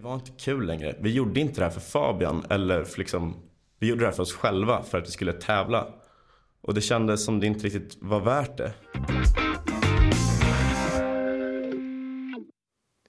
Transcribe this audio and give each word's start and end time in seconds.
Det 0.00 0.04
var 0.04 0.14
inte 0.14 0.30
kul 0.30 0.66
längre. 0.66 0.96
Vi 1.00 1.12
gjorde 1.12 1.40
inte 1.40 1.60
det 1.60 1.64
här 1.64 1.70
för 1.70 1.80
Fabian 1.80 2.44
eller 2.50 2.84
för 2.84 2.98
liksom, 2.98 3.36
vi 3.78 3.88
gjorde 3.88 4.00
det 4.00 4.06
här 4.06 4.12
för 4.12 4.22
oss 4.22 4.32
själva 4.32 4.82
för 4.82 4.98
att 4.98 5.06
vi 5.06 5.10
skulle 5.10 5.32
tävla. 5.32 5.94
Och 6.60 6.74
det 6.74 6.80
kändes 6.80 7.24
som 7.24 7.40
det 7.40 7.46
inte 7.46 7.66
riktigt 7.66 7.96
var 8.00 8.20
värt 8.20 8.56
det. 8.56 8.72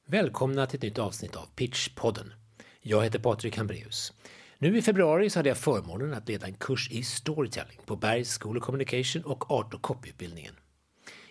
Välkomna 0.07 0.65
till 0.65 0.77
ett 0.77 0.83
nytt 0.83 0.99
avsnitt 0.99 1.35
av 1.35 1.45
Pitchpodden. 1.55 2.33
Jag 2.81 3.03
heter 3.03 3.19
Patrik 3.19 3.57
Hambreus. 3.57 4.13
Nu 4.57 4.77
i 4.77 4.81
februari 4.81 5.29
så 5.29 5.39
hade 5.39 5.49
jag 5.49 5.57
förmånen 5.57 6.13
att 6.13 6.29
leda 6.29 6.47
en 6.47 6.53
kurs 6.53 6.91
i 6.91 7.03
storytelling 7.03 7.79
på 7.85 7.95
Bergs 7.95 8.39
School 8.39 8.57
of 8.57 8.63
Communication 8.63 9.23
och 9.23 9.51
Art 9.51 9.73
och 9.73 9.81
copyutbildningen. 9.81 10.55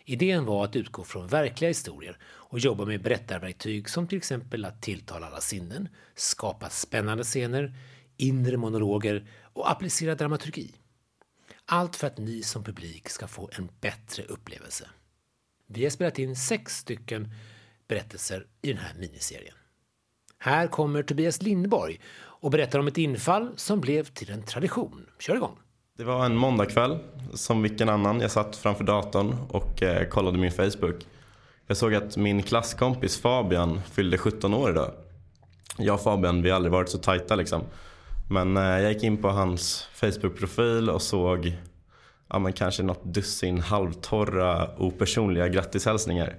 Idén 0.05 0.45
var 0.45 0.65
att 0.65 0.77
utgå 0.77 1.05
från 1.05 1.27
verkliga 1.27 1.71
historier 1.71 2.19
och 2.25 2.59
jobba 2.59 2.85
med 2.85 3.03
berättarverktyg 3.03 3.89
som 3.89 4.09
till 4.09 4.19
exempel 4.19 4.65
att 4.65 4.83
tilltala 4.83 5.27
alla 5.27 5.41
sinnen, 5.41 5.89
skapa 6.15 6.71
spännande 6.71 7.25
scener, 7.25 7.75
inre 8.17 8.57
monologer 8.57 9.27
och 9.53 9.71
applicera 9.71 10.15
dramaturgi. 10.15 10.75
Allt 11.67 11.97
för 11.97 12.07
att 12.07 12.19
ni 12.19 12.43
som 12.43 12.65
publik 12.65 13.09
ska 13.09 13.27
få 13.27 13.51
en 13.53 13.69
bättre 13.81 14.23
upplevelse. 14.23 14.91
Vi 15.67 15.83
har 15.83 15.91
spelat 15.91 16.19
in 16.19 16.37
sex 16.37 16.77
stycken 16.77 17.29
berättelser 17.89 18.47
i 18.63 18.69
den 18.69 18.79
här 18.79 18.95
miniserien. 18.95 19.55
Här 20.39 20.67
kommer 20.67 21.03
Tobias 21.03 21.43
Lindborg 21.43 22.01
och 22.17 22.51
berättar 22.51 22.79
om 22.79 22.87
ett 22.87 22.99
infall 22.99 23.53
som 23.57 23.81
blev 23.81 24.05
till 24.05 24.31
en 24.31 24.43
tradition. 24.43 25.07
Kör 25.19 25.37
igång! 25.37 25.59
Det 26.01 26.07
var 26.07 26.25
en 26.25 26.37
måndagkväll 26.37 26.99
som 27.35 27.63
vilken 27.63 27.89
annan. 27.89 28.21
Jag 28.21 28.31
satt 28.31 28.57
framför 28.57 28.85
datorn 28.85 29.37
och 29.49 29.83
eh, 29.83 30.09
kollade 30.09 30.39
min 30.39 30.53
Facebook. 30.53 31.07
Jag 31.67 31.77
såg 31.77 31.95
att 31.95 32.17
min 32.17 32.43
klasskompis 32.43 33.21
Fabian 33.21 33.81
fyllde 33.93 34.19
17 34.19 34.55
år 34.55 34.71
idag. 34.71 34.91
Jag 35.79 35.95
och 35.95 36.01
Fabian, 36.01 36.43
vi 36.43 36.51
har 36.51 36.57
aldrig 36.57 36.73
varit 36.73 36.89
så 36.89 36.99
tajta 36.99 37.35
liksom. 37.35 37.63
Men 38.31 38.57
eh, 38.57 38.63
jag 38.63 38.93
gick 38.93 39.03
in 39.03 39.17
på 39.17 39.29
hans 39.29 39.89
Facebook-profil 39.95 40.91
och 40.91 41.03
såg 41.03 41.59
ja, 42.29 42.39
men 42.39 42.53
kanske 42.53 42.83
något 42.83 43.05
dussin 43.05 43.61
halvtorra 43.61 44.69
opersonliga 44.79 45.49
grattishälsningar. 45.49 46.37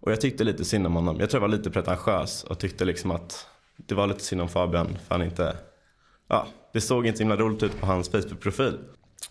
Och 0.00 0.12
jag 0.12 0.20
tyckte 0.20 0.44
lite 0.44 0.64
synd 0.64 0.86
om 0.86 0.94
honom. 0.94 1.20
Jag 1.20 1.30
tror 1.30 1.42
jag 1.42 1.48
var 1.48 1.56
lite 1.56 1.70
pretentiös 1.70 2.44
och 2.44 2.58
tyckte 2.58 2.84
liksom 2.84 3.10
att 3.10 3.46
det 3.76 3.94
var 3.94 4.06
lite 4.06 4.24
synd 4.24 4.40
om 4.40 4.48
Fabian 4.48 4.86
för 4.86 5.14
han 5.14 5.22
inte, 5.22 5.56
ja, 6.28 6.46
det 6.72 6.80
såg 6.80 7.06
inte 7.06 7.16
så 7.16 7.22
himla 7.22 7.36
roligt 7.36 7.62
ut 7.62 7.80
på 7.80 7.86
hans 7.86 8.10
Facebook-profil. 8.10 8.78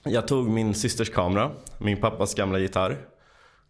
Jag 0.04 0.28
tog 0.28 0.50
min 0.50 0.74
systers 0.74 1.10
kamera, 1.10 1.52
min 1.78 2.02
pappas 2.02 2.36
gamla 2.36 2.60
gitarr 2.60 2.98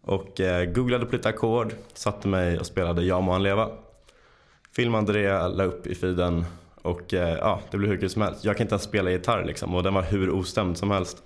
och 0.02 0.40
eh, 0.40 0.64
googlade 0.64 1.06
på 1.06 1.16
lite 1.16 1.28
ackord, 1.28 1.72
satte 1.94 2.28
mig 2.28 2.58
och 2.58 2.66
spelade 2.66 3.04
Ja 3.04 3.20
må 3.20 3.32
han 3.32 3.42
leva. 3.42 3.70
Filmade 4.76 5.12
det, 5.12 5.48
la 5.48 5.64
upp 5.64 5.86
i 5.86 5.94
feeden 5.94 6.44
och 6.82 7.14
eh, 7.14 7.38
ja, 7.38 7.60
det 7.70 7.76
blev 7.76 7.90
hur 7.90 7.98
kul 7.98 8.10
som 8.10 8.22
helst. 8.22 8.44
Jag 8.44 8.56
kan 8.56 8.64
inte 8.64 8.74
ens 8.74 8.82
spela 8.82 9.10
gitarr 9.10 9.44
liksom 9.44 9.74
och 9.74 9.82
den 9.82 9.94
var 9.94 10.02
hur 10.02 10.30
ostämd 10.30 10.78
som 10.78 10.90
helst. 10.90 11.22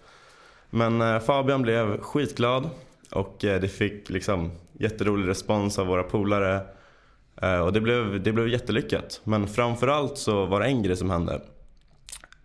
Men 0.71 1.01
eh, 1.01 1.19
Fabian 1.19 1.63
blev 1.63 2.01
skitglad 2.01 2.71
och 3.11 3.37
det 3.41 3.73
fick 3.73 4.11
liksom 4.11 4.51
jätterolig 4.73 5.29
respons 5.29 5.79
av 5.79 5.87
våra 5.87 6.03
polare. 6.03 6.61
Och 7.65 7.73
det 7.73 7.81
blev, 7.81 8.23
det 8.23 8.33
blev 8.33 8.49
jättelyckat. 8.49 9.21
Men 9.25 9.49
framförallt 9.49 10.19
så 10.19 10.47
var 10.47 10.61
det 10.61 10.67
en 10.67 10.83
grej 10.83 10.97
som 10.97 11.11
hände. 11.11 11.41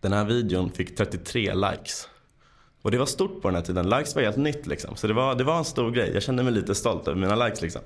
Den 0.02 0.14
här 0.14 0.26
videon 0.26 0.72
fick 0.72 0.96
33 0.98 1.54
likes. 1.54 2.10
Och 2.82 2.92
det 2.92 2.98
var 2.98 3.06
stort 3.06 3.42
på 3.42 3.48
den 3.48 3.56
här 3.56 3.64
tiden. 3.64 3.90
Likes 3.90 4.16
var 4.16 4.22
helt 4.22 4.38
nytt 4.38 4.68
liksom. 4.68 4.96
Så 4.96 5.08
det 5.08 5.14
var, 5.14 5.36
det 5.36 5.44
var 5.44 5.58
en 5.58 5.66
stor 5.66 5.92
grej. 5.92 6.12
Jag 6.14 6.24
kände 6.24 6.44
mig 6.44 6.54
lite 6.54 6.76
stolt 6.76 7.08
över 7.08 7.20
mina 7.20 7.46
likes 7.46 7.62
liksom. 7.62 7.82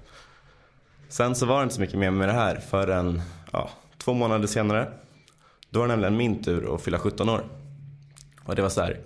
Sen 1.10 1.36
så 1.36 1.46
var 1.46 1.58
det 1.58 1.64
inte 1.64 1.76
så 1.76 1.82
mycket 1.82 2.00
mer 2.00 2.12
med 2.12 2.30
det 2.30 2.34
här 2.34 2.56
förrän 2.56 3.22
ja, 3.52 3.70
två 3.98 4.14
månader 4.14 4.48
senare. 4.48 4.88
Då 5.70 5.80
var 5.80 5.88
det 5.88 5.94
nämligen 5.94 6.18
min 6.18 6.44
tur 6.44 6.76
att 6.76 6.82
fylla 6.82 7.00
17 7.00 7.30
år. 7.30 7.44
Och 8.46 8.56
det 8.56 8.62
var 8.62 8.70
så 8.70 8.82
här. 8.82 9.00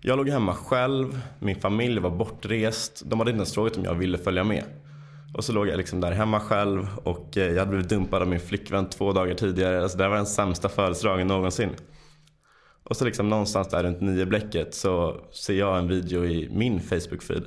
Jag 0.00 0.16
låg 0.16 0.28
hemma 0.28 0.54
själv, 0.54 1.20
min 1.38 1.60
familj 1.60 2.00
var 2.00 2.10
bortrest. 2.10 3.02
De 3.06 3.18
hade 3.18 3.30
inte 3.30 3.38
ens 3.38 3.54
frågat 3.54 3.76
om 3.76 3.84
jag 3.84 3.94
ville 3.94 4.18
följa 4.18 4.44
med. 4.44 4.64
Och 5.34 5.44
så 5.44 5.52
låg 5.52 5.68
jag 5.68 5.76
liksom 5.76 6.00
där 6.00 6.12
hemma 6.12 6.40
själv 6.40 6.88
och 7.04 7.36
eh, 7.36 7.46
jag 7.46 7.58
hade 7.58 7.70
blivit 7.70 7.88
dumpad 7.88 8.22
av 8.22 8.28
min 8.28 8.40
flickvän 8.40 8.90
två 8.90 9.12
dagar 9.12 9.34
tidigare. 9.34 9.82
Alltså 9.82 9.98
det 9.98 10.08
var 10.08 10.16
den 10.16 10.26
sämsta 10.26 10.68
födelsedagen 10.68 11.26
någonsin. 11.26 11.70
Och 12.88 12.96
så 12.96 13.04
liksom 13.04 13.28
någonstans 13.28 13.68
där 13.68 13.82
runt 13.82 14.00
nio 14.00 14.26
bläcket 14.26 14.74
så 14.74 15.20
ser 15.32 15.54
jag 15.54 15.78
en 15.78 15.88
video 15.88 16.24
i 16.24 16.48
min 16.52 16.80
Facebook-feed. 16.80 17.44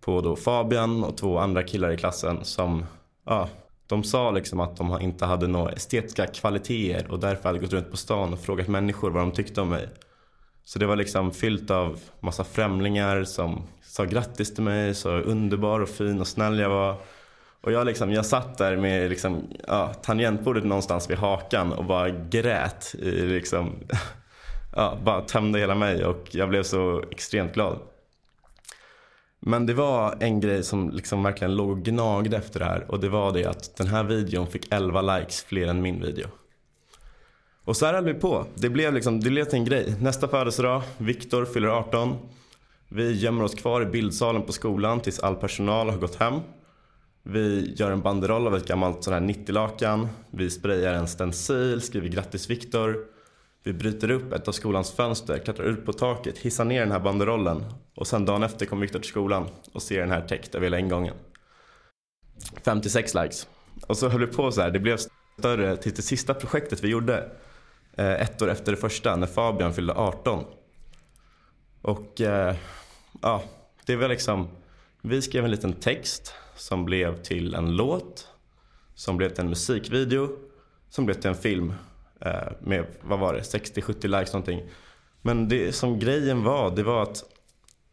På 0.00 0.20
då 0.20 0.36
Fabian 0.36 1.04
och 1.04 1.16
två 1.16 1.38
andra 1.38 1.62
killar 1.62 1.90
i 1.90 1.96
klassen 1.96 2.44
som, 2.44 2.84
ja, 3.24 3.48
de 3.86 4.04
sa 4.04 4.30
liksom 4.30 4.60
att 4.60 4.76
de 4.76 5.00
inte 5.00 5.24
hade 5.24 5.46
några 5.46 5.72
estetiska 5.72 6.26
kvaliteter 6.26 7.10
och 7.10 7.20
därför 7.20 7.48
hade 7.48 7.58
gått 7.58 7.72
runt 7.72 7.90
på 7.90 7.96
stan 7.96 8.32
och 8.32 8.40
frågat 8.40 8.68
människor 8.68 9.10
vad 9.10 9.22
de 9.22 9.32
tyckte 9.32 9.60
om 9.60 9.68
mig. 9.68 9.88
Så 10.64 10.78
det 10.78 10.86
var 10.86 10.96
liksom 10.96 11.32
fyllt 11.32 11.70
av 11.70 12.00
massa 12.20 12.44
främlingar 12.44 13.24
som 13.24 13.62
sa 13.82 14.04
grattis 14.04 14.54
till 14.54 14.64
mig, 14.64 14.94
så 14.94 15.10
underbar 15.10 15.80
och 15.80 15.88
fin 15.88 16.20
och 16.20 16.26
snäll 16.26 16.58
jag 16.58 16.68
var. 16.68 16.96
Och 17.60 17.72
jag, 17.72 17.86
liksom, 17.86 18.12
jag 18.12 18.26
satt 18.26 18.58
där 18.58 18.76
med 18.76 19.10
liksom, 19.10 19.42
ja, 19.68 19.94
tangentbordet 19.94 20.64
någonstans 20.64 21.10
vid 21.10 21.18
hakan 21.18 21.72
och 21.72 21.84
bara 21.84 22.10
grät. 22.10 22.94
I, 22.98 23.10
liksom, 23.10 23.72
ja, 24.76 24.98
bara 25.04 25.20
tömde 25.20 25.58
hela 25.58 25.74
mig 25.74 26.04
och 26.04 26.28
jag 26.30 26.48
blev 26.48 26.62
så 26.62 27.04
extremt 27.10 27.54
glad. 27.54 27.78
Men 29.40 29.66
det 29.66 29.74
var 29.74 30.16
en 30.20 30.40
grej 30.40 30.62
som 30.62 30.90
liksom 30.90 31.22
verkligen 31.22 31.56
låg 31.56 31.70
och 31.70 31.82
gnagde 31.82 32.36
efter 32.36 32.60
det 32.60 32.66
här 32.66 32.84
och 32.88 33.00
det 33.00 33.08
var 33.08 33.32
det 33.32 33.46
att 33.46 33.76
den 33.76 33.86
här 33.86 34.04
videon 34.04 34.46
fick 34.46 34.72
11 34.72 35.02
likes 35.02 35.44
fler 35.44 35.66
än 35.66 35.82
min 35.82 36.02
video. 36.02 36.28
Och 37.64 37.76
så 37.76 37.86
här 37.86 37.94
höll 37.94 38.04
vi 38.04 38.14
på. 38.14 38.46
Det 38.54 38.68
blev, 38.68 38.94
liksom, 38.94 39.20
det 39.20 39.30
blev 39.30 39.44
till 39.44 39.58
en 39.58 39.64
grej. 39.64 39.94
Nästa 40.00 40.28
födelsedag, 40.28 40.82
Viktor 40.98 41.44
fyller 41.44 41.68
18. 41.68 42.16
Vi 42.88 43.12
gömmer 43.12 43.44
oss 43.44 43.54
kvar 43.54 43.82
i 43.82 43.86
bildsalen 43.86 44.42
på 44.42 44.52
skolan 44.52 45.00
tills 45.00 45.20
all 45.20 45.34
personal 45.34 45.90
har 45.90 45.96
gått 45.96 46.14
hem. 46.14 46.40
Vi 47.22 47.74
gör 47.76 47.90
en 47.90 48.00
banderoll 48.00 48.46
av 48.46 48.56
ett 48.56 48.68
gammalt 48.68 49.04
sån 49.04 49.14
här 49.14 49.20
90-lakan. 49.20 50.08
Vi 50.30 50.50
sprayar 50.50 50.94
en 50.94 51.08
stencil, 51.08 51.80
skriver 51.80 52.08
grattis 52.08 52.50
Viktor. 52.50 53.15
Vi 53.66 53.72
bryter 53.72 54.10
upp 54.10 54.32
ett 54.32 54.48
av 54.48 54.52
skolans 54.52 54.92
fönster, 54.92 55.38
klättrar 55.38 55.66
ut 55.66 55.86
på 55.86 55.92
taket, 55.92 56.38
hissar 56.38 56.64
ner 56.64 56.80
den 56.80 56.92
här 56.92 57.00
banderollen. 57.00 57.64
Och 57.94 58.06
sen 58.06 58.24
dagen 58.24 58.42
efter 58.42 58.66
kommer 58.66 58.82
Viktor 58.82 58.98
till 58.98 59.08
skolan 59.08 59.48
och 59.72 59.82
ser 59.82 60.00
den 60.00 60.10
här 60.10 60.20
täckt 60.20 60.54
över 60.54 60.66
hela 60.66 60.78
ingången. 60.78 61.14
56 62.64 63.14
likes. 63.14 63.48
Och 63.86 63.96
så 63.96 64.08
höll 64.08 64.20
vi 64.20 64.26
på 64.26 64.52
så 64.52 64.60
här. 64.60 64.70
Det 64.70 64.78
blev 64.78 64.98
större 65.38 65.76
till 65.76 65.94
det 65.94 66.02
sista 66.02 66.34
projektet 66.34 66.84
vi 66.84 66.88
gjorde. 66.88 67.30
Eh, 67.96 68.22
ett 68.22 68.42
år 68.42 68.50
efter 68.50 68.72
det 68.72 68.78
första, 68.78 69.16
när 69.16 69.26
Fabian 69.26 69.74
fyllde 69.74 69.94
18. 69.94 70.44
Och 71.82 72.20
eh, 72.20 72.56
ja, 73.22 73.42
det 73.86 73.96
var 73.96 74.08
liksom, 74.08 74.48
vi 75.02 75.22
skrev 75.22 75.44
en 75.44 75.50
liten 75.50 75.72
text 75.72 76.34
som 76.56 76.84
blev 76.84 77.22
till 77.22 77.54
en 77.54 77.76
låt, 77.76 78.28
som 78.94 79.16
blev 79.16 79.28
till 79.28 79.40
en 79.40 79.48
musikvideo, 79.48 80.28
som 80.90 81.06
blev 81.06 81.14
till 81.14 81.30
en 81.30 81.36
film 81.36 81.72
Eh, 82.20 82.52
med, 82.60 82.86
vad 83.02 83.18
var 83.18 83.34
det, 83.34 83.40
60-70 83.40 84.18
likes 84.18 84.32
någonting. 84.32 84.62
Men 85.22 85.48
det 85.48 85.72
som 85.72 85.98
grejen 85.98 86.44
var, 86.44 86.76
det 86.76 86.82
var 86.82 87.02
att 87.02 87.24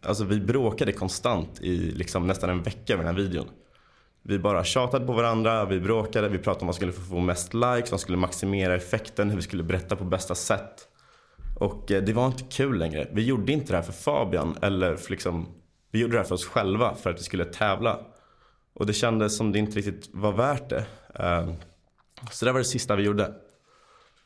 alltså, 0.06 0.24
vi 0.24 0.40
bråkade 0.40 0.92
konstant 0.92 1.62
i 1.62 1.78
liksom, 1.78 2.28
nästan 2.28 2.50
en 2.50 2.64
vecka 2.64 2.98
med 2.98 3.06
den 3.06 3.16
här 3.16 3.24
videon. 3.24 3.50
Vi 4.22 4.40
bara 4.40 4.64
tjatade 4.64 5.06
på 5.06 5.14
varandra, 5.14 5.66
vi 5.66 5.80
bråkade, 5.80 6.30
vi 6.30 6.38
pratade 6.38 6.62
om 6.62 6.68
vad 6.68 6.76
som 6.76 6.80
skulle 6.80 7.08
få 7.08 7.20
mest 7.20 7.54
likes, 7.54 7.66
vad 7.66 7.88
som 7.88 8.00
skulle 8.00 8.18
maximera 8.18 8.76
effekten, 8.76 9.30
hur 9.30 9.36
vi 9.36 9.42
skulle 9.42 9.64
berätta 9.64 9.96
på 9.96 10.04
bästa 10.04 10.36
sätt. 10.36 10.88
Och 11.60 11.92
eh, 11.92 12.04
det 12.04 12.14
var 12.14 12.28
inte 12.28 12.44
kul 12.44 12.78
längre. 12.78 13.08
Vi 13.12 13.26
gjorde 13.26 13.52
inte 13.52 13.74
det 13.74 13.78
här 13.78 13.84
för 13.84 13.94
Fabian 13.94 14.58
eller 14.62 14.96
för 14.96 15.12
liksom, 15.12 15.48
vi 15.92 16.00
gjorde 16.00 16.14
det 16.14 16.20
här 16.20 16.26
för 16.26 16.36
oss 16.36 16.46
själva 16.46 16.96
för 16.96 17.10
att 17.10 17.20
vi 17.20 17.24
skulle 17.24 17.46
tävla. 17.46 18.00
Och 18.74 18.86
det 18.86 18.94
kändes 18.94 19.38
som 19.38 19.52
det 19.52 19.60
inte 19.60 19.78
riktigt 19.78 20.10
var 20.14 20.32
värt 20.32 20.70
det. 20.70 20.86
Eh, 21.16 21.54
så 22.32 22.46
det 22.46 22.52
var 22.52 22.60
det 22.60 22.66
sista 22.66 22.96
vi 22.96 23.04
gjorde. 23.04 23.34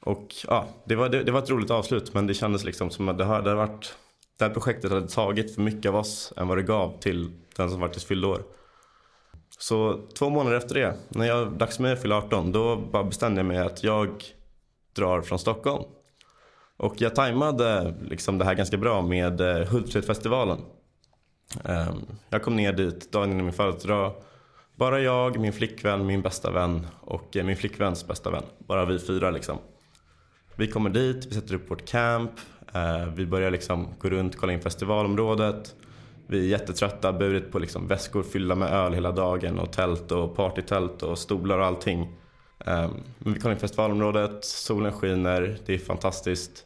Och 0.08 0.36
ja, 0.48 0.68
det 0.86 0.96
var, 0.96 1.10
det, 1.10 1.24
det 1.24 1.32
var 1.32 1.40
ett 1.40 1.50
roligt 1.50 1.72
avslut 1.72 2.14
men 2.14 2.28
det 2.28 2.34
kändes 2.34 2.64
liksom 2.64 2.90
som 2.90 3.10
att 3.10 3.18
det 3.18 3.26
hade 3.26 3.56
varit, 3.56 3.96
det 4.38 4.46
här 4.46 4.52
projektet 4.52 4.92
hade 4.92 5.08
tagit 5.08 5.56
för 5.56 5.62
mycket 5.62 5.90
av 5.90 5.96
oss 5.96 6.34
än 6.38 6.48
vad 6.48 6.58
det 6.58 6.64
gav 6.64 7.00
till 7.00 7.32
den 7.56 7.70
som 7.70 7.80
faktiskt 7.80 8.08
fyllde 8.08 8.28
år. 8.28 8.44
Så 9.60 10.08
två 10.18 10.30
månader 10.30 10.58
efter 10.58 10.76
det, 10.76 10.94
när 11.10 11.26
jag 11.26 11.52
dags 11.52 11.76
för 11.76 11.84
mig 11.84 11.94
att 11.94 12.02
fylla 12.02 12.18
18, 12.18 12.52
då 12.52 12.76
bara 12.76 13.04
bestämde 13.04 13.40
jag 13.40 13.46
mig 13.46 13.58
att 13.58 13.84
jag 13.84 14.24
drar 14.96 15.22
från 15.22 15.40
Stockholm. 15.40 15.84
Och 16.78 17.02
jag 17.02 17.16
tajmade 17.16 17.94
liksom 18.02 18.38
det 18.38 18.46
här 18.46 18.54
ganska 18.54 18.78
bra 18.78 19.02
med 19.02 19.42
eh, 19.42 19.68
Hultsfredsfestivalen. 19.68 20.60
Ehm, 21.64 22.06
jag 22.30 22.44
kom 22.44 22.56
ner 22.56 22.74
dit 22.74 23.12
dagen 23.12 23.32
innan 23.32 23.46
min 23.46 23.54
födelsedag. 23.54 24.14
Bara 24.76 25.00
jag, 25.00 25.40
min 25.40 25.54
flickvän, 25.54 26.06
min 26.06 26.22
bästa 26.22 26.52
vän 26.52 26.88
och 27.02 27.38
eh, 27.38 27.46
min 27.46 27.58
flickväns 27.58 28.08
bästa 28.08 28.32
vän. 28.32 28.44
Bara 28.68 28.86
vi 28.86 29.00
fyra 29.00 29.32
liksom. 29.32 29.58
Vi 30.60 30.68
kommer 30.68 30.90
dit, 30.90 31.26
vi 31.26 31.36
sätter 31.36 31.56
upp 31.56 31.72
vårt 31.72 31.86
camp. 31.86 32.32
Eh, 32.74 33.06
vi 33.16 33.26
börjar 33.26 33.52
liksom 33.52 33.88
gå 34.00 34.10
runt, 34.10 34.38
kolla 34.38 34.54
in 34.54 34.62
festivalområdet. 34.62 35.76
Vi 36.28 36.40
är 36.40 36.50
jättetrötta, 36.50 37.14
burit 37.14 37.52
på 37.52 37.60
liksom 37.60 37.88
väskor 37.88 38.24
fyllda 38.24 38.56
med 38.56 38.74
öl 38.74 38.94
hela 38.94 39.12
dagen 39.12 39.60
och 39.60 39.74
tält 39.74 40.12
och 40.12 40.36
partytält 40.36 41.04
och 41.04 41.18
stolar 41.18 41.58
och 41.58 41.66
allting. 41.66 42.02
Eh, 42.66 42.90
men 43.20 43.34
vi 43.34 43.40
kollar 43.40 43.54
in 43.54 43.60
festivalområdet, 43.60 44.46
solen 44.46 44.92
skiner, 44.92 45.58
det 45.66 45.74
är 45.74 45.78
fantastiskt. 45.78 46.66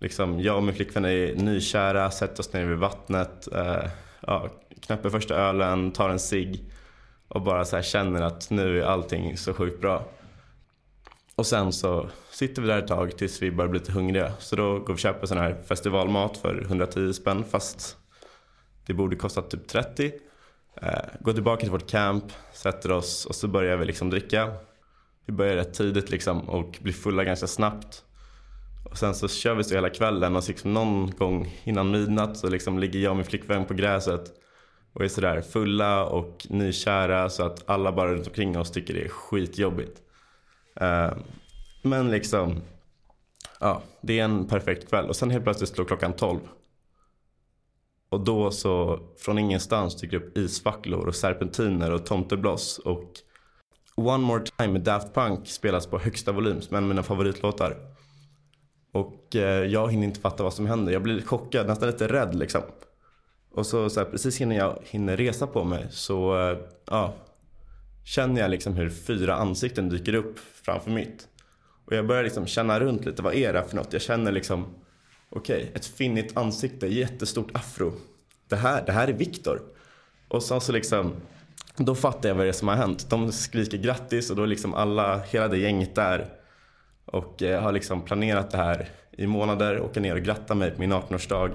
Liksom, 0.00 0.40
jag 0.40 0.56
och 0.56 0.62
min 0.62 0.74
flickvän 0.74 1.04
är 1.04 1.34
nykära, 1.34 2.10
sätter 2.10 2.40
oss 2.40 2.52
ner 2.52 2.64
vid 2.64 2.78
vattnet, 2.78 3.48
eh, 3.52 3.90
ja, 4.20 4.48
knäpper 4.80 5.10
första 5.10 5.34
ölen, 5.34 5.90
tar 5.90 6.08
en 6.08 6.18
cigg 6.18 6.64
och 7.28 7.42
bara 7.42 7.64
så 7.64 7.82
känner 7.82 8.22
att 8.22 8.50
nu 8.50 8.80
är 8.80 8.84
allting 8.84 9.36
så 9.36 9.54
sjukt 9.54 9.80
bra. 9.80 10.04
Och 11.38 11.46
sen 11.46 11.72
så 11.72 12.08
sitter 12.30 12.62
vi 12.62 12.68
där 12.68 12.78
ett 12.78 12.86
tag 12.86 13.16
tills 13.16 13.42
vi 13.42 13.50
börjar 13.50 13.70
bli 13.70 13.80
lite 13.80 13.92
hungriga. 13.92 14.32
Så 14.38 14.56
då 14.56 14.78
går 14.78 14.86
vi 14.86 14.92
och 14.92 14.98
köper 14.98 15.26
sån 15.26 15.38
här 15.38 15.62
festivalmat 15.68 16.36
för 16.36 16.62
110 16.62 17.12
spänn 17.12 17.44
fast 17.44 17.96
det 18.86 18.94
borde 18.94 19.16
kosta 19.16 19.42
typ 19.42 19.68
30. 19.68 20.12
Eh, 20.82 20.92
går 21.20 21.32
tillbaka 21.32 21.60
till 21.60 21.70
vårt 21.70 21.90
camp, 21.90 22.24
sätter 22.52 22.92
oss 22.92 23.26
och 23.26 23.34
så 23.34 23.48
börjar 23.48 23.76
vi 23.76 23.84
liksom 23.84 24.10
dricka. 24.10 24.52
Vi 25.26 25.32
börjar 25.32 25.56
rätt 25.56 25.74
tidigt 25.74 26.10
liksom 26.10 26.48
och 26.48 26.78
blir 26.82 26.92
fulla 26.92 27.24
ganska 27.24 27.46
snabbt. 27.46 28.04
Och 28.90 28.98
sen 28.98 29.14
så 29.14 29.28
kör 29.28 29.54
vi 29.54 29.64
så 29.64 29.74
hela 29.74 29.90
kvällen 29.90 30.36
och 30.36 30.44
så 30.44 30.50
liksom 30.50 30.74
någon 30.74 31.10
gång 31.10 31.54
innan 31.64 31.90
midnatt 31.90 32.36
så 32.36 32.48
liksom 32.48 32.78
ligger 32.78 33.00
jag 33.00 33.10
och 33.10 33.16
min 33.16 33.26
flickvän 33.26 33.64
på 33.64 33.74
gräset 33.74 34.32
och 34.92 35.04
är 35.04 35.08
sådär 35.08 35.40
fulla 35.40 36.04
och 36.04 36.46
nykära 36.50 37.30
så 37.30 37.42
att 37.42 37.70
alla 37.70 37.92
bara 37.92 38.12
runt 38.12 38.26
omkring 38.26 38.58
oss 38.58 38.70
tycker 38.70 38.94
det 38.94 39.04
är 39.04 39.08
skitjobbigt. 39.08 40.02
Uh, 40.82 41.18
men 41.82 42.10
liksom, 42.10 42.62
ja, 43.60 43.82
det 44.00 44.18
är 44.20 44.24
en 44.24 44.46
perfekt 44.46 44.88
kväll 44.88 45.08
och 45.08 45.16
sen 45.16 45.30
helt 45.30 45.44
plötsligt 45.44 45.70
slår 45.70 45.84
klockan 45.84 46.12
12. 46.12 46.40
Och 48.10 48.20
då 48.20 48.50
så 48.50 49.00
från 49.18 49.38
ingenstans 49.38 49.96
dyker 49.96 50.16
upp 50.16 50.38
isfacklor 50.38 51.06
och 51.06 51.14
serpentiner 51.14 51.92
och 51.92 52.06
tomtebloss 52.06 52.78
och 52.78 53.12
One 53.94 54.18
More 54.18 54.42
Time 54.44 54.72
med 54.72 54.80
Daft 54.80 55.14
Punk 55.14 55.48
spelas 55.48 55.86
på 55.86 55.98
högsta 55.98 56.32
volym 56.32 56.60
som 56.60 56.76
en 56.76 56.82
av 56.82 56.88
mina 56.88 57.02
favoritlåtar. 57.02 57.76
Och 58.92 59.36
eh, 59.36 59.64
jag 59.64 59.92
hinner 59.92 60.06
inte 60.06 60.20
fatta 60.20 60.42
vad 60.42 60.54
som 60.54 60.66
händer. 60.66 60.92
Jag 60.92 61.02
blir 61.02 61.14
lite 61.14 61.26
chockad, 61.26 61.66
nästan 61.66 61.88
lite 61.88 62.08
rädd 62.08 62.34
liksom. 62.34 62.62
Och 63.50 63.66
så, 63.66 63.90
så 63.90 64.00
här, 64.00 64.06
precis 64.06 64.40
innan 64.40 64.56
jag 64.56 64.78
hinner 64.82 65.16
resa 65.16 65.46
på 65.46 65.64
mig 65.64 65.86
så 65.90 66.50
eh, 66.50 66.58
ja, 66.84 67.14
känner 68.08 68.40
jag 68.40 68.50
liksom 68.50 68.74
hur 68.74 68.90
fyra 68.90 69.34
ansikten 69.34 69.88
dyker 69.88 70.14
upp 70.14 70.38
framför 70.62 70.90
mitt. 70.90 71.28
Och 71.84 71.92
jag 71.92 72.06
börjar 72.06 72.22
liksom 72.22 72.46
känna 72.46 72.80
runt 72.80 73.04
lite, 73.04 73.22
vad 73.22 73.34
är 73.34 73.52
det 73.52 73.64
för 73.64 73.76
något? 73.76 73.92
Jag 73.92 74.02
känner 74.02 74.32
liksom, 74.32 74.66
okej, 75.30 75.56
okay, 75.56 75.70
ett 75.74 75.86
finnigt 75.86 76.36
ansikte, 76.36 76.86
jättestort 76.86 77.50
afro. 77.52 77.92
Det 78.48 78.56
här, 78.56 78.86
det 78.86 78.92
här 78.92 79.08
är 79.08 79.12
Viktor. 79.12 79.62
Och 80.28 80.42
sen 80.42 80.60
så 80.60 80.72
liksom, 80.72 81.12
då 81.76 81.94
fattar 81.94 82.28
jag 82.28 82.36
vad 82.36 82.46
det 82.46 82.50
är 82.50 82.52
som 82.52 82.68
har 82.68 82.76
hänt. 82.76 83.10
De 83.10 83.32
skriker 83.32 83.78
grattis 83.78 84.30
och 84.30 84.36
då 84.36 84.42
är 84.42 84.46
liksom 84.46 84.74
alla, 84.74 85.18
hela 85.18 85.48
det 85.48 85.58
gänget 85.58 85.94
där 85.94 86.26
och 87.04 87.42
eh, 87.42 87.62
har 87.62 87.72
liksom 87.72 88.02
planerat 88.02 88.50
det 88.50 88.58
här 88.58 88.88
i 89.12 89.26
månader, 89.26 89.80
åka 89.80 90.00
ner 90.00 90.14
och 90.14 90.22
gratta 90.22 90.54
mig 90.54 90.70
på 90.70 90.80
min 90.80 90.92
18-årsdag. 90.92 91.52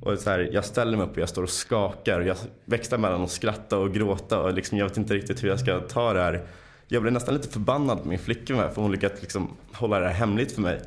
Och 0.00 0.18
så 0.18 0.30
här, 0.30 0.48
jag 0.52 0.64
ställer 0.64 0.96
mig 0.96 1.06
upp 1.06 1.12
och 1.12 1.18
jag 1.18 1.28
står 1.28 1.42
och 1.42 1.50
skakar. 1.50 2.20
Och 2.20 2.26
jag 2.26 2.36
växlar 2.64 2.98
mellan 2.98 3.22
att 3.22 3.30
skratta 3.30 3.78
och 3.78 3.94
gråta. 3.94 4.40
Och 4.40 4.52
liksom, 4.52 4.78
jag 4.78 4.88
vet 4.88 4.96
inte 4.96 5.14
riktigt 5.14 5.44
hur 5.44 5.48
jag 5.48 5.60
ska 5.60 5.80
ta 5.80 6.12
det 6.12 6.22
här. 6.22 6.46
Jag 6.88 7.02
blev 7.02 7.14
nästan 7.14 7.34
lite 7.34 7.48
förbannad 7.48 8.02
på 8.02 8.08
min 8.08 8.18
flickvän 8.18 8.74
för 8.74 8.82
hon 8.82 8.92
lyckats 8.92 9.20
liksom 9.22 9.56
hålla 9.72 10.00
det 10.00 10.06
här 10.06 10.14
hemligt 10.14 10.52
för 10.52 10.60
mig. 10.60 10.80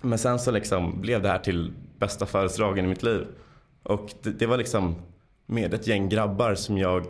Men 0.00 0.18
sen 0.18 0.38
så 0.38 0.50
liksom 0.50 1.00
blev 1.00 1.22
det 1.22 1.28
här 1.28 1.38
till 1.38 1.72
bästa 1.98 2.26
födelsedagen 2.26 2.84
i 2.84 2.88
mitt 2.88 3.02
liv. 3.02 3.26
Och 3.82 4.10
det, 4.22 4.30
det, 4.30 4.46
var 4.46 4.56
liksom 4.56 4.94
med 5.46 5.74
ett 5.74 5.86
gäng 5.86 6.08
grabbar 6.08 6.54
som 6.54 6.78
jag 6.78 7.06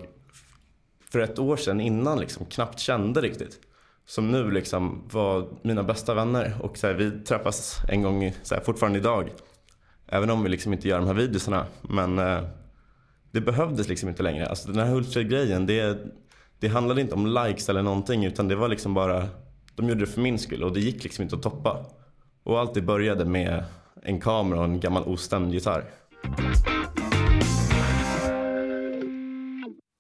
för 1.11 1.19
ett 1.19 1.39
år 1.39 1.57
sedan 1.57 1.81
innan 1.81 2.21
liksom 2.21 2.47
knappt 2.47 2.79
kände 2.79 3.21
riktigt. 3.21 3.61
Som 4.07 4.31
nu 4.31 4.51
liksom 4.51 5.03
var 5.13 5.49
mina 5.63 5.83
bästa 5.83 6.15
vänner. 6.15 6.57
Och 6.61 6.79
så 6.79 6.87
här, 6.87 6.95
vi 6.95 7.11
träffas 7.11 7.79
en 7.89 8.03
gång 8.03 8.33
så 8.43 8.55
här, 8.55 8.63
fortfarande 8.63 8.99
idag. 8.99 9.31
Även 10.15 10.31
om 10.31 10.43
vi 10.43 10.49
liksom 10.49 10.73
inte 10.73 10.89
gör 10.89 10.99
de 10.99 11.07
här 11.07 11.15
videorna. 11.15 11.67
Men 11.83 12.19
eh, 12.19 12.41
det 13.31 13.41
behövdes 13.41 13.89
liksom 13.89 14.09
inte 14.09 14.23
längre. 14.23 14.47
Alltså 14.47 14.69
den 14.73 14.87
här 14.87 14.93
Hultsfred-grejen, 14.93 15.67
det, 15.67 15.99
det 16.59 16.69
handlade 16.69 17.01
inte 17.01 17.15
om 17.15 17.27
likes 17.27 17.69
eller 17.69 17.83
någonting. 17.83 18.25
Utan 18.25 18.49
det 18.49 18.57
var 18.57 18.69
liksom 18.69 18.95
bara, 18.95 19.29
de 19.75 19.89
gjorde 19.89 20.01
det 20.01 20.07
för 20.07 20.21
min 20.21 20.39
skull 20.39 20.63
och 20.63 20.73
det 20.73 20.81
gick 20.81 21.05
liksom 21.05 21.23
inte 21.23 21.37
att 21.37 21.43
toppa. 21.43 21.87
Och 22.43 22.61
allt 22.61 22.75
det 22.75 22.83
började 22.83 23.25
med 23.25 23.65
en 24.03 24.21
kamera 24.21 24.59
och 24.59 24.65
en 24.65 24.81
gammal 24.81 25.03
ostämd 25.03 25.55
gitarr. 25.55 25.85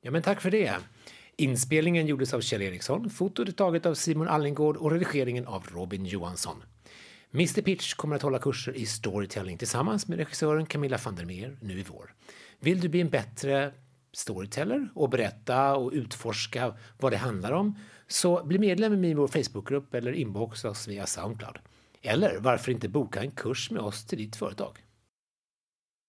Ja, 0.02 0.10
men 0.10 0.22
tack 0.22 0.40
för 0.40 0.50
det. 0.50 0.72
Inspelningen 1.36 2.06
gjordes 2.06 2.34
av 2.34 2.40
Kjell 2.40 2.62
Eriksson, 2.62 3.10
fotot 3.10 3.48
är 3.48 3.52
taget 3.52 3.86
av 3.86 3.94
Simon 3.94 4.28
Allingård 4.28 4.76
och 4.76 4.90
redigeringen 4.90 5.46
av 5.46 5.66
Robin 5.74 6.06
Johansson. 6.06 6.56
Mr 7.34 7.62
Pitch 7.62 7.94
kommer 7.94 8.16
att 8.16 8.22
hålla 8.22 8.38
kurser 8.38 8.76
i 8.76 8.86
storytelling 8.86 9.58
tillsammans 9.58 10.08
med 10.08 10.18
regissören 10.18 10.66
Camilla 10.66 10.98
van 11.04 11.14
der 11.14 11.24
Meer 11.24 11.56
nu 11.60 11.78
i 11.78 11.82
vår. 11.82 12.14
Vill 12.60 12.80
du 12.80 12.88
bli 12.88 13.00
en 13.00 13.10
bättre 13.10 13.72
storyteller 14.12 14.88
och 14.94 15.10
berätta 15.10 15.76
och 15.76 15.92
utforska 15.92 16.74
vad 16.98 17.12
det 17.12 17.16
handlar 17.16 17.52
om 17.52 17.78
så 18.08 18.44
bli 18.44 18.58
medlem 18.58 19.04
i 19.04 19.14
vår 19.14 19.28
Facebookgrupp 19.28 19.94
eller 19.94 20.12
inboxa 20.12 20.70
oss 20.70 20.88
via 20.88 21.06
Soundcloud. 21.06 21.58
Eller 22.02 22.38
varför 22.38 22.72
inte 22.72 22.88
boka 22.88 23.20
en 23.20 23.30
kurs 23.30 23.70
med 23.70 23.82
oss 23.82 24.06
till 24.06 24.18
ditt 24.18 24.36
företag? 24.36 24.78